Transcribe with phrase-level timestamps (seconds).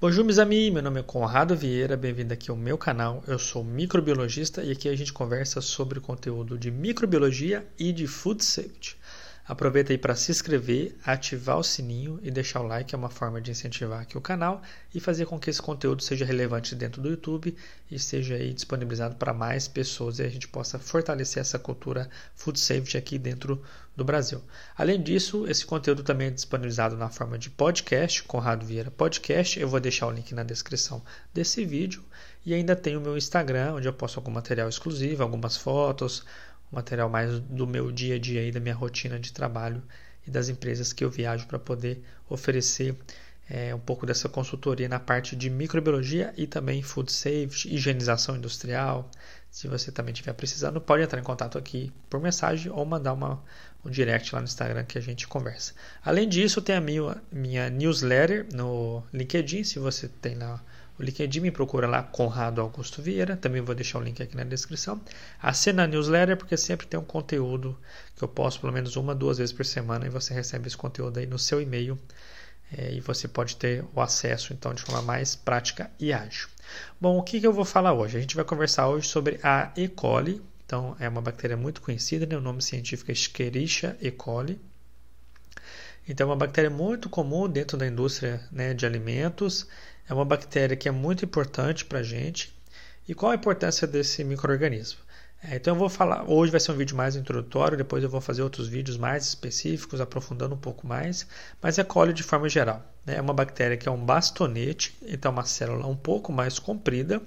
[0.00, 0.74] Bonjour, meus amigos.
[0.74, 1.96] Meu nome é Conrado Vieira.
[1.96, 3.20] Bem-vindo aqui ao meu canal.
[3.26, 8.44] Eu sou microbiologista e aqui a gente conversa sobre conteúdo de microbiologia e de food
[8.44, 8.96] safety.
[9.48, 13.40] Aproveita aí para se inscrever, ativar o sininho e deixar o like, é uma forma
[13.40, 14.60] de incentivar aqui o canal
[14.94, 17.56] e fazer com que esse conteúdo seja relevante dentro do YouTube
[17.90, 22.60] e seja aí disponibilizado para mais pessoas e a gente possa fortalecer essa cultura food
[22.60, 23.62] safety aqui dentro
[23.96, 24.42] do Brasil.
[24.76, 29.58] Além disso, esse conteúdo também é disponibilizado na forma de podcast, Conrado Vieira Podcast.
[29.58, 31.02] Eu vou deixar o link na descrição
[31.32, 32.04] desse vídeo
[32.44, 36.22] e ainda tem o meu Instagram, onde eu posto algum material exclusivo, algumas fotos,
[36.70, 39.82] material mais do meu dia a dia e da minha rotina de trabalho
[40.26, 42.96] e das empresas que eu viajo para poder oferecer
[43.48, 49.10] é, um pouco dessa consultoria na parte de microbiologia e também food safety, higienização industrial.
[49.50, 53.42] Se você também estiver precisando, pode entrar em contato aqui por mensagem ou mandar uma,
[53.82, 55.72] um direct lá no Instagram que a gente conversa.
[56.04, 60.62] Além disso, tem a minha, minha newsletter no LinkedIn, se você tem lá
[60.98, 63.36] o LinkedIn, me procura lá, Conrado Augusto Vieira.
[63.36, 65.00] Também vou deixar o link aqui na descrição.
[65.40, 67.78] Assina a newsletter, porque sempre tem um conteúdo
[68.16, 71.18] que eu posto pelo menos uma, duas vezes por semana e você recebe esse conteúdo
[71.18, 71.96] aí no seu e-mail.
[72.76, 76.48] É, e você pode ter o acesso então de forma mais prática e ágil.
[77.00, 78.18] Bom, o que, que eu vou falar hoje?
[78.18, 79.88] A gente vai conversar hoje sobre a E.
[79.88, 80.42] coli.
[80.66, 82.36] Então, é uma bactéria muito conhecida, né?
[82.36, 84.10] o nome científico é Escherichia E.
[84.10, 84.60] coli.
[86.06, 89.66] Então, é uma bactéria muito comum dentro da indústria né, de alimentos
[90.08, 92.56] é uma bactéria que é muito importante para a gente.
[93.06, 95.00] E qual a importância desse microorganismo?
[95.42, 98.20] É, então eu vou falar, hoje vai ser um vídeo mais introdutório, depois eu vou
[98.20, 101.26] fazer outros vídeos mais específicos, aprofundando um pouco mais,
[101.62, 102.84] mas é coli de forma geral.
[103.06, 103.16] Né?
[103.16, 107.22] É uma bactéria que é um bastonete, então é uma célula um pouco mais comprida.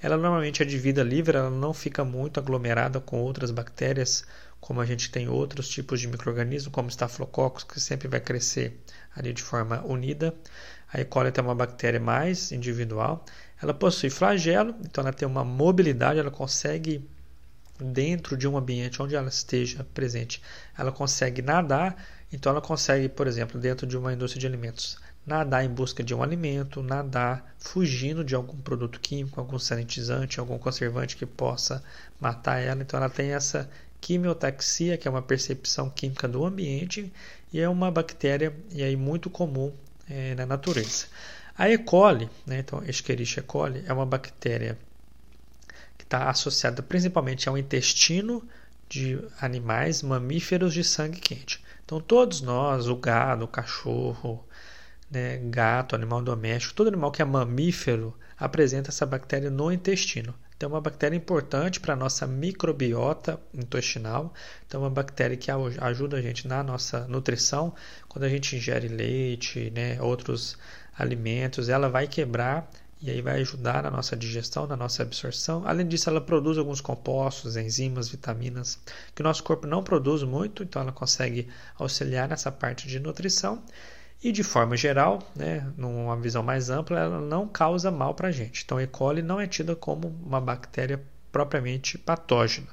[0.00, 4.24] Ela normalmente é de vida livre, ela não fica muito aglomerada com outras bactérias,
[4.60, 8.80] como a gente tem outros tipos de micro-organismos, como Staphylococcus, que sempre vai crescer
[9.14, 10.34] ali de forma unida.
[10.92, 11.04] A E.
[11.04, 13.24] coli é uma bactéria mais individual.
[13.62, 17.08] Ela possui flagelo, então ela tem uma mobilidade, ela consegue
[17.78, 20.42] dentro de um ambiente onde ela esteja presente,
[20.76, 21.96] ela consegue nadar,
[22.32, 26.14] então ela consegue, por exemplo, dentro de uma indústria de alimentos, nadar em busca de
[26.14, 31.82] um alimento, nadar fugindo de algum produto químico, algum sanitizante, algum conservante que possa
[32.20, 32.82] matar ela.
[32.82, 37.12] Então ela tem essa quimiotaxia, que é uma percepção química do ambiente,
[37.52, 39.72] e é uma bactéria e aí muito comum
[40.10, 41.06] é, na natureza.
[41.56, 41.78] A E.
[41.78, 44.78] coli, né, então Escherichia coli, é uma bactéria
[45.96, 48.42] que está associada principalmente ao intestino
[48.88, 51.62] de animais mamíferos de sangue quente.
[51.84, 54.44] Então, todos nós, o gado, o cachorro,
[55.10, 60.34] né, gato, animal doméstico, todo animal que é mamífero apresenta essa bactéria no intestino.
[60.60, 64.30] Então, é uma bactéria importante para a nossa microbiota intestinal.
[64.66, 67.74] Então, é uma bactéria que ajuda a gente na nossa nutrição.
[68.10, 70.58] Quando a gente ingere leite, né, outros
[70.98, 72.70] alimentos, ela vai quebrar
[73.00, 75.66] e aí vai ajudar na nossa digestão, na nossa absorção.
[75.66, 78.78] Além disso, ela produz alguns compostos, enzimas, vitaminas
[79.14, 83.62] que o nosso corpo não produz muito, então ela consegue auxiliar nessa parte de nutrição.
[84.22, 88.32] E de forma geral, né, numa visão mais ampla, ela não causa mal para a
[88.32, 88.62] gente.
[88.64, 88.86] Então, E.
[88.86, 92.68] coli não é tida como uma bactéria propriamente patógena.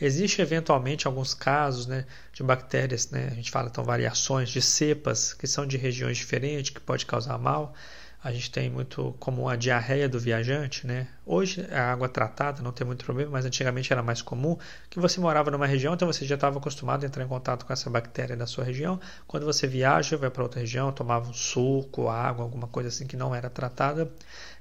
[0.00, 5.34] Existe eventualmente alguns casos né, de bactérias, né, a gente fala então variações de cepas
[5.34, 7.74] que são de regiões diferentes que pode causar mal,
[8.22, 11.08] a gente tem muito como a diarreia do viajante, né?
[11.24, 14.58] Hoje a água tratada não tem muito problema, mas antigamente era mais comum
[14.90, 17.72] que você morava numa região, então você já estava acostumado a entrar em contato com
[17.72, 19.00] essa bactéria da sua região.
[19.26, 23.16] Quando você viaja, vai para outra região, tomava um suco, água, alguma coisa assim que
[23.16, 24.12] não era tratada,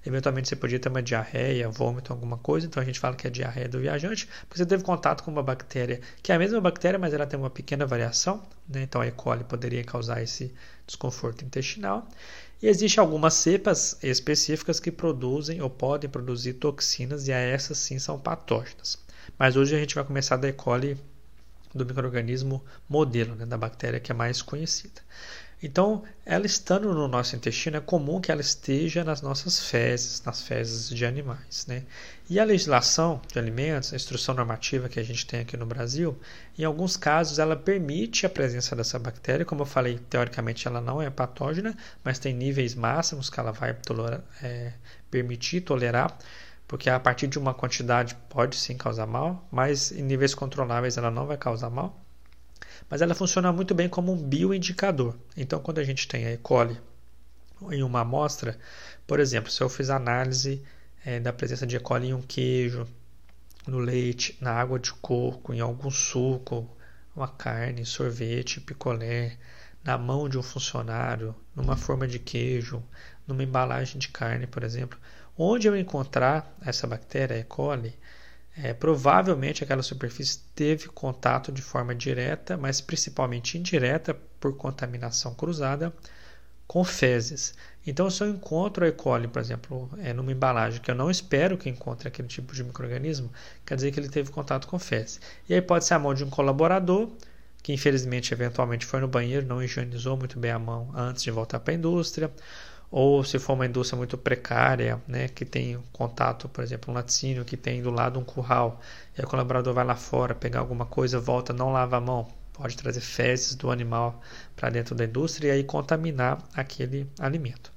[0.06, 2.66] eventualmente você podia ter uma diarreia, vômito, alguma coisa.
[2.66, 5.44] Então a gente fala que é diarreia do viajante, porque você teve contato com uma
[5.44, 8.84] bactéria que é a mesma bactéria, mas ela tem uma pequena variação, né?
[8.84, 9.12] Então a E.
[9.12, 10.54] coli poderia causar esse
[10.88, 12.08] desconforto intestinal.
[12.62, 18.20] E existem algumas cepas específicas que produzem ou podem produzir toxinas e essas sim são
[18.20, 18.98] patógenas.
[19.38, 20.54] Mas hoje a gente vai começar da E.
[20.54, 20.98] coli
[21.74, 25.02] do microorganismo modelo, né, da bactéria que é mais conhecida.
[25.62, 30.42] Então, ela estando no nosso intestino, é comum que ela esteja nas nossas fezes, nas
[30.42, 31.66] fezes de animais.
[31.68, 31.84] Né?
[32.30, 36.18] E a legislação de alimentos, a instrução normativa que a gente tem aqui no Brasil,
[36.58, 39.46] em alguns casos ela permite a presença dessa bactéria.
[39.46, 43.76] Como eu falei, teoricamente ela não é patógena, mas tem níveis máximos que ela vai
[44.42, 44.74] é,
[45.12, 46.18] permitir tolerar
[46.68, 51.10] porque a partir de uma quantidade pode sim causar mal, mas em níveis controláveis ela
[51.10, 52.00] não vai causar mal
[52.90, 55.16] mas ela funciona muito bem como um bioindicador.
[55.38, 56.38] Então, quando a gente tem a E.
[56.38, 56.80] coli
[57.72, 58.58] em uma amostra,
[59.06, 60.64] por exemplo, se eu fiz análise
[61.06, 61.80] é, da presença de E.
[61.80, 62.88] coli em um queijo,
[63.68, 66.68] no leite, na água de coco, em algum suco,
[67.16, 69.38] uma carne, sorvete, picolé,
[69.84, 72.84] na mão de um funcionário, numa forma de queijo,
[73.28, 74.98] numa embalagem de carne, por exemplo,
[75.38, 77.44] onde eu encontrar essa bactéria E.
[77.44, 77.94] coli,
[78.58, 85.94] é, provavelmente aquela superfície teve contato de forma direta, mas principalmente indireta por contaminação cruzada
[86.68, 87.56] com fezes.
[87.86, 88.92] Então, se eu encontro a E.
[88.92, 92.64] coli, por exemplo, é, numa embalagem que eu não espero que encontre aquele tipo de
[92.64, 93.32] microorganismo,
[93.66, 95.20] quer dizer que ele teve contato com fezes.
[95.48, 97.10] E aí pode ser a mão de um colaborador
[97.62, 101.60] que infelizmente eventualmente foi no banheiro, não higienizou muito bem a mão antes de voltar
[101.60, 102.32] para a indústria,
[102.92, 107.46] ou se for uma indústria muito precária, né, que tem contato, por exemplo, um laticínio
[107.46, 108.82] que tem do lado um curral,
[109.18, 112.76] e o colaborador vai lá fora pegar alguma coisa, volta, não lava a mão, pode
[112.76, 114.20] trazer fezes do animal
[114.56, 117.72] para dentro da indústria e aí contaminar aquele alimento.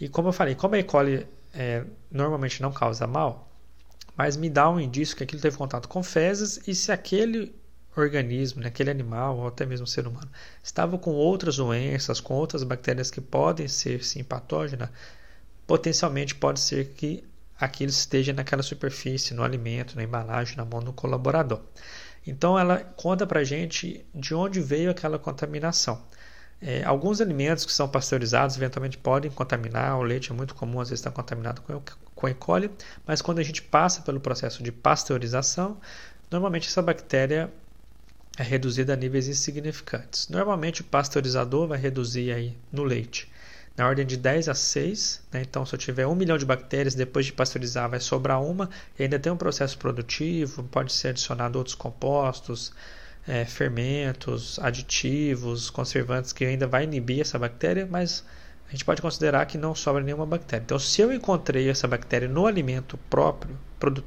[0.00, 0.82] E como eu falei, como a E.
[0.82, 3.48] coli é, normalmente não causa mal,
[4.16, 7.54] mas me dá um indício que aquilo teve contato com fezes e se aquele
[8.00, 10.30] organismo, né, aquele animal ou até mesmo ser humano,
[10.62, 14.90] estava com outras doenças, com outras bactérias que podem ser sim patógenas,
[15.66, 17.24] potencialmente pode ser que
[17.58, 21.60] aquilo esteja naquela superfície, no alimento, na embalagem, na mão do colaborador.
[22.26, 26.02] Então ela conta para gente de onde veio aquela contaminação.
[26.60, 30.88] É, alguns alimentos que são pasteurizados eventualmente podem contaminar, o leite é muito comum, às
[30.88, 31.82] vezes está contaminado com,
[32.14, 32.34] com E.
[32.34, 32.70] coli,
[33.06, 35.78] mas quando a gente passa pelo processo de pasteurização,
[36.30, 37.52] normalmente essa bactéria
[38.36, 40.28] é reduzida a níveis insignificantes.
[40.28, 43.28] Normalmente o pasteurizador vai reduzir aí no leite
[43.76, 45.22] na ordem de 10 a 6.
[45.32, 45.42] Né?
[45.42, 49.02] Então, se eu tiver um milhão de bactérias, depois de pasteurizar vai sobrar uma, e
[49.02, 52.72] ainda tem um processo produtivo, pode ser adicionado outros compostos,
[53.28, 58.24] é, fermentos, aditivos, conservantes que ainda vai inibir essa bactéria, mas
[58.68, 60.64] a gente pode considerar que não sobra nenhuma bactéria.
[60.64, 63.58] Então, se eu encontrei essa bactéria no alimento próprio,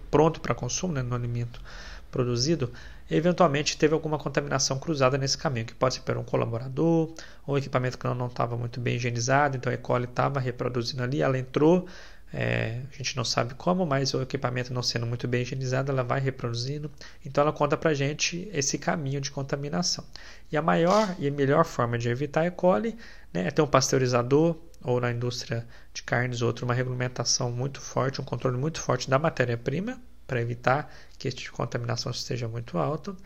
[0.09, 1.61] pronto para consumo, né, no alimento
[2.09, 2.71] produzido,
[3.09, 7.13] eventualmente teve alguma contaminação cruzada nesse caminho, que pode ser por um colaborador,
[7.45, 9.77] ou um equipamento que não estava muito bem higienizado, então a E.
[9.77, 11.88] coli estava reproduzindo ali, ela entrou,
[12.31, 16.03] é, a gente não sabe como, mas o equipamento não sendo muito bem higienizado, ela
[16.03, 16.91] vai reproduzindo.
[17.25, 20.05] Então ela conta para gente esse caminho de contaminação.
[20.51, 22.51] E a maior e a melhor forma de evitar a E.
[22.51, 22.95] coli
[23.33, 28.21] né, é ter um pasteurizador ou na indústria de carnes outro uma regulamentação muito forte,
[28.21, 32.77] um controle muito forte da matéria-prima para evitar que este tipo de contaminação esteja muito
[32.77, 33.17] alto.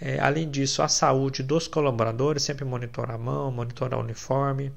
[0.00, 4.72] É, além disso, a saúde dos colaboradores, sempre monitorar a mão, monitorar o uniforme.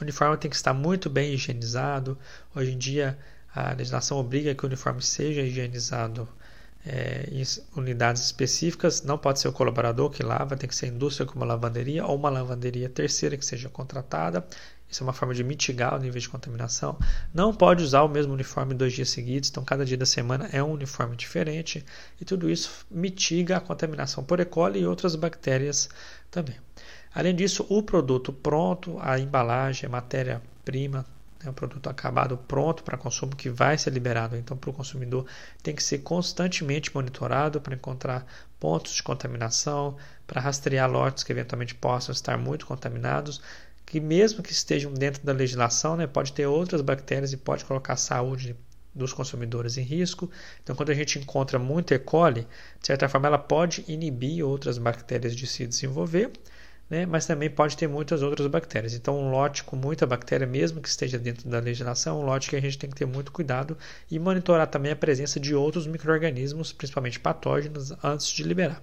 [0.00, 2.16] O uniforme tem que estar muito bem higienizado.
[2.54, 3.18] Hoje em dia,
[3.54, 6.28] a legislação obriga que o uniforme seja higienizado
[6.86, 7.42] é, em
[7.76, 9.02] unidades específicas.
[9.02, 12.06] Não pode ser o colaborador que lava, tem que ser a indústria como a lavanderia
[12.06, 14.46] ou uma lavanderia terceira que seja contratada.
[14.90, 16.98] Isso é uma forma de mitigar o nível de contaminação.
[17.32, 20.62] Não pode usar o mesmo uniforme dois dias seguidos, então cada dia da semana é
[20.62, 21.84] um uniforme diferente
[22.20, 24.44] e tudo isso mitiga a contaminação por E.
[24.44, 25.88] coli e outras bactérias
[26.30, 26.56] também.
[27.14, 31.04] Além disso, o produto pronto, a embalagem, a matéria-prima,
[31.42, 35.26] né, o produto acabado pronto para consumo que vai ser liberado então para o consumidor
[35.62, 38.26] tem que ser constantemente monitorado para encontrar
[38.58, 39.96] pontos de contaminação,
[40.26, 43.40] para rastrear lotes que eventualmente possam estar muito contaminados
[43.88, 47.94] que mesmo que estejam dentro da legislação, né, pode ter outras bactérias e pode colocar
[47.94, 48.54] a saúde
[48.94, 50.30] dos consumidores em risco.
[50.62, 51.98] Então, quando a gente encontra muito E.
[51.98, 52.46] coli,
[52.80, 56.30] de certa forma, ela pode inibir outras bactérias de se desenvolver,
[56.90, 58.92] né, mas também pode ter muitas outras bactérias.
[58.92, 62.50] Então, um lote com muita bactéria, mesmo que esteja dentro da legislação, é um lote
[62.50, 63.76] que a gente tem que ter muito cuidado
[64.10, 68.82] e monitorar também a presença de outros micro-organismos, principalmente patógenos, antes de liberar.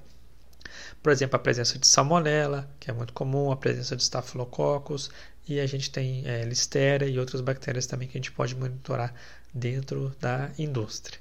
[1.06, 5.12] Por exemplo, a presença de salmonella, que é muito comum, a presença de staphylococcus,
[5.48, 9.14] e a gente tem é, listeria e outras bactérias também que a gente pode monitorar
[9.54, 11.20] dentro da indústria.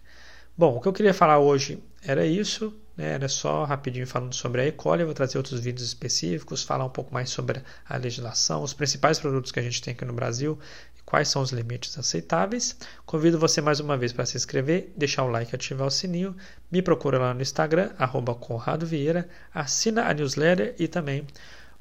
[0.57, 3.11] Bom, o que eu queria falar hoje era isso, né?
[3.11, 4.73] era só rapidinho falando sobre a E.
[4.73, 5.03] coli.
[5.03, 9.19] Eu vou trazer outros vídeos específicos, falar um pouco mais sobre a legislação, os principais
[9.19, 10.59] produtos que a gente tem aqui no Brasil
[11.05, 12.77] quais são os limites aceitáveis.
[13.05, 16.37] Convido você mais uma vez para se inscrever, deixar o like ativar o sininho.
[16.71, 19.29] Me procura lá no Instagram, arroba Conrado Vieira.
[19.53, 21.27] Assina a newsletter e também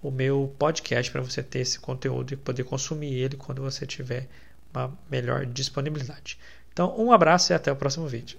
[0.02, 4.28] o meu podcast para você ter esse conteúdo e poder consumir ele quando você tiver
[4.74, 6.38] uma melhor disponibilidade.
[6.72, 8.38] Então, um abraço e até o próximo vídeo.